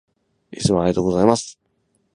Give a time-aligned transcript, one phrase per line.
[0.51, 1.59] いつもありがとうございます。